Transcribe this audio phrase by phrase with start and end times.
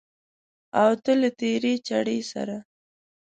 [0.81, 2.57] او ته له تېرې چړې سره